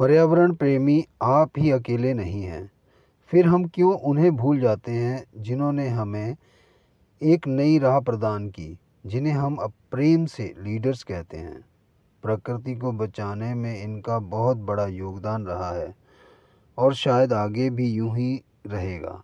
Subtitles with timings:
[0.00, 2.70] पर्यावरण प्रेमी आप ही अकेले नहीं हैं।
[3.30, 6.36] फिर हम क्यों उन्हें भूल जाते हैं जिन्होंने हमें
[7.22, 11.64] एक नई राह प्रदान की, जिन्हें हम अब प्रेम से लीडर्स कहते हैं।
[12.22, 15.94] प्रकृति को बचाने में इनका बहुत बड़ा योगदान रहा है
[16.78, 19.22] और शायद आगे भी यूँ ही रहेगा।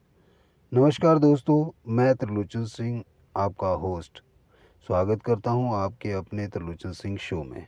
[0.74, 3.04] नमस्कार दोस्तों, मैं त्रिलोचन सिंह,
[3.36, 4.22] आपका होस्ट।
[4.86, 7.66] स्वागत करता हूँ आपके अपने त्रिलोचन सिंह शो में।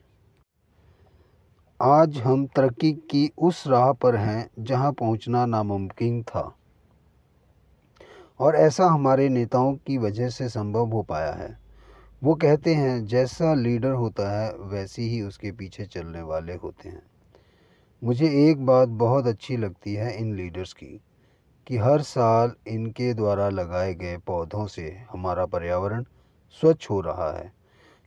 [1.88, 6.56] आज हम तरक्की की उस राह पर हैं जहाँ पहुँचना नामुमकिन था।
[8.40, 11.58] और ऐसा हमारे नेताओं की वजह से संभव हो पाया है।
[12.22, 17.02] वो कहते हैं, जैसा लीडर होता है, वैसी ही उसके पीछे चलने वाले होते हैं।
[18.04, 21.00] मुझे एक बात बहुत अच्छी लगती है इन लीडर्स की,
[21.66, 26.02] कि हर साल इनके द्वारा लगाए गए पौधों से हमारा पर्यावरण
[26.50, 27.52] स्वच्छ हो रहा है।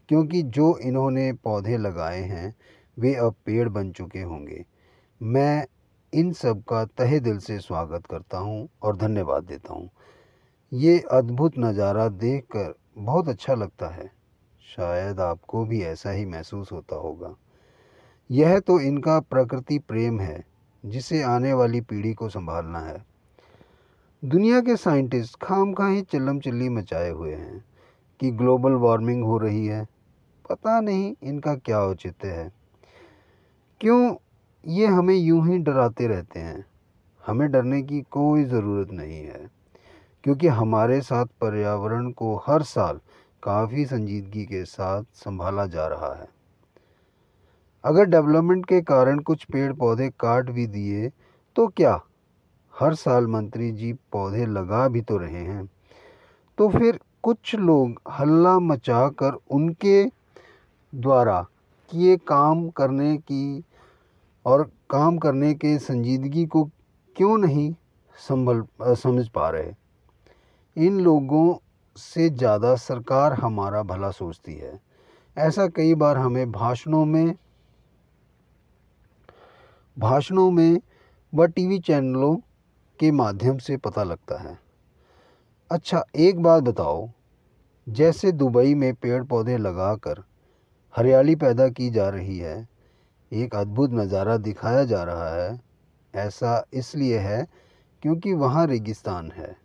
[0.09, 2.55] क्योंकि जो इन्होंने पौधे लगाए हैं
[2.97, 4.65] वे अब पेड़ बन चुके होंगे।
[5.21, 5.65] मैं
[6.13, 9.89] इन सब का तहे दिल से स्वागत करता हूँ और धन्यवाद देता हूँ।
[10.71, 14.11] ये अद्भुत नज़ारा देखकर बहुत अच्छा लगता है।
[14.65, 17.35] शायद आपको भी ऐसा ही महसूस होता होगा।
[18.29, 20.43] यह तो इनका प्रकृति प्रेम है,
[20.85, 23.03] जिसे आने वाली पीढ़ी को संभालना है।
[24.23, 27.63] दुनिया के साइंटिस्ट खाम खा ही चिल्लम चिल्ली मचाए हुए हैं
[28.19, 29.85] कि ग्लोबल वार्मिंग हो रही है।
[30.49, 32.60] पता नहीं इनका क्या औचित्य है।
[33.81, 34.13] क्यों
[34.63, 36.65] ये हमें यूँ ही डराते रहते हैं?
[37.23, 39.49] हमें डरने की कोई ज़रूरत नहीं है,
[40.23, 42.99] क्योंकि हमारे साथ पर्यावरण को हर साल
[43.43, 46.27] काफ़ी संजीदगी के साथ संभाला जा रहा है।
[47.83, 51.09] अगर डेवलपमेंट के कारण कुछ पेड़ पौधे काट भी दिए
[51.55, 51.99] तो क्या
[52.73, 55.65] हर साल मंत्री जी पौधे लगा भी तो रहे हैं?
[56.57, 60.03] तो फिर कुछ लोग हल्ला मचा कर उनके
[60.93, 61.41] द्वारा
[61.91, 63.63] किए काम करने की
[64.45, 66.63] और काम करने के संजीदगी को
[67.15, 67.73] क्यों नहीं
[68.19, 68.63] संभल
[68.95, 69.73] समझ पा रहे?
[70.75, 71.55] इन लोगों
[71.95, 74.79] से ज़्यादा सरकार हमारा भला सोचती है।
[75.37, 77.33] ऐसा कई बार हमें भाषणों में
[79.97, 80.79] भाषणों में
[81.33, 82.35] व टीवी चैनलों
[82.99, 84.57] के माध्यम से पता लगता है।
[85.71, 87.09] अच्छा एक बात बताओ।
[87.87, 90.23] जैसे दुबई में पेड़ पौधे लगाकर
[90.95, 92.67] हरियाली पैदा की जा रही है
[93.31, 95.59] एक अद्भुत नज़ारा दिखाया जा रहा है।
[96.13, 97.45] ऐसा इसलिए है
[98.03, 99.55] क्योंकि वहाँ रेगिस्तान है।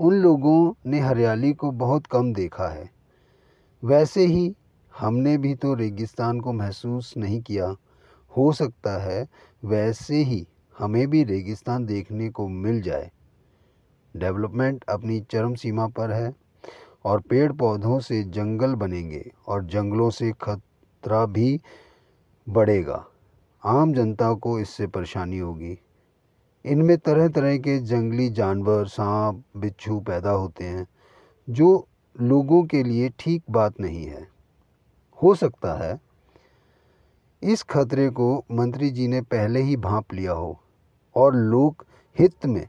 [0.00, 2.90] उन लोगों ने हरियाली को बहुत कम देखा है।
[3.82, 4.54] वैसे ही
[4.92, 7.74] हमने भी तो रेगिस्तान को महसूस नहीं किया।
[8.32, 9.26] हो सकता है
[9.62, 13.10] वैसे ही हमें भी रेगिस्तान देखने को मिल जाए।
[14.14, 16.32] डेवलपमेंट अपनी चरम सीमा पर है
[17.04, 21.60] और पेड़ पौधों से जंगल बनेंगे और जंगलों से खतरा भी
[22.48, 23.06] बढ़ेगा।
[23.64, 25.78] आम जनता को इससे परेशानी होगी।
[26.64, 30.86] इनमें तरह तरह के जंगली जानवर, सांप, बिच्छू पैदा होते हैं,
[31.50, 31.88] जो
[32.20, 34.28] लोगों के लिए ठीक बात नहीं है।
[35.22, 36.00] हो सकता है
[37.42, 40.60] इस खतरे को मंत्री जी ने पहले ही भांप लिया हो
[41.16, 41.84] और लोक
[42.18, 42.68] हित में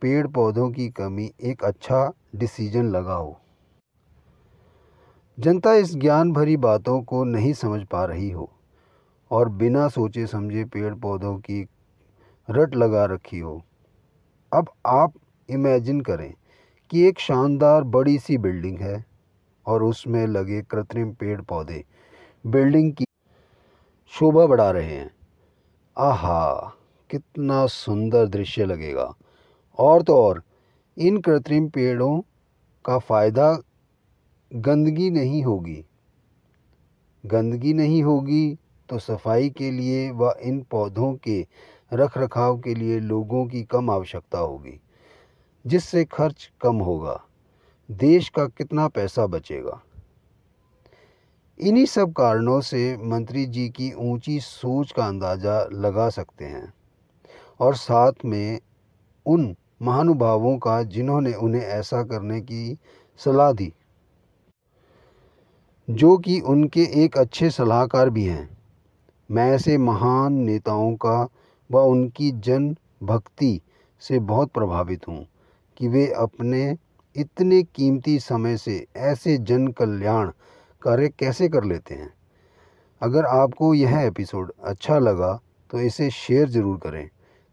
[0.00, 3.40] पेड़ पौधों की कमी एक अच्छा डिसीज़न लगा हो।
[5.38, 8.50] जनता इस ज्ञान भरी बातों को नहीं समझ पा रही हो।
[9.30, 11.68] और बिना सोचे समझे पेड़ पौधों की
[12.50, 13.62] रट लगा रखी हो।
[14.52, 15.12] अब आप
[15.50, 16.34] इमेजिन करें
[16.90, 19.04] कि एक शानदार बड़ी सी बिल्डिंग है
[19.66, 21.84] और उसमें लगे कृत्रिम पेड़ पौधे।
[22.46, 23.04] बिल्डिंग की
[24.06, 25.10] शोभा बढ़ा रहे हैं।
[25.98, 26.74] आहा,
[27.10, 29.14] कितना सुंदर दृश्य लगेगा।
[29.78, 30.42] और तो और,
[30.98, 32.20] इन कृत्रिम पेड़ों
[32.84, 33.58] का फ़ायदा
[34.54, 35.84] गंदगी नहीं होगी।
[37.26, 38.58] गंदगी नहीं होगी
[38.90, 41.40] तो सफ़ाई के लिए व इन पौधों के
[41.92, 44.80] रख रखाव के लिए लोगों की कम आवश्यकता होगी,
[45.64, 47.20] जिससे खर्च कम होगा।
[47.88, 49.80] देश का कितना पैसा बचेगा?
[51.60, 56.72] इन्हीं सब कारणों से मंत्री जी की ऊँची सोच का अंदाज़ा लगा सकते हैं
[57.60, 58.60] और साथ में
[59.26, 62.78] उन महानुभावों का जिन्होंने उन्हें ऐसा करने की
[63.20, 63.72] सलाह दी,
[65.88, 68.48] जो कि उनके एक अच्छे सलाहकार भी हैं।
[69.30, 71.18] मैं ऐसे महान नेताओं का
[71.70, 73.60] व उनकी जन भक्ति
[74.02, 75.26] से बहुत प्रभावित हूँ
[75.76, 76.76] कि वे अपने
[77.16, 80.30] इतने कीमती समय से ऐसे जन कल्याण
[80.82, 82.12] कार्य कैसे कर लेते हैं।
[83.02, 85.32] अगर आपको यह एपिसोड अच्छा लगा
[85.70, 87.06] तो इसे शेयर ज़रूर करें,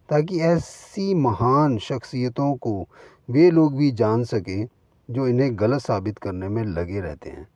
[0.10, 2.88] ताकि ऐसी महान शख्सियतों को
[3.30, 4.68] वे लोग भी जान सकें
[5.10, 7.48] जो इन्हें गलत साबित करने में लगे रहते हैं।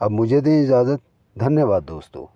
[0.00, 1.00] अब मुझे दें इजाज़त।
[1.36, 2.26] धन्यवाद दोस्तों।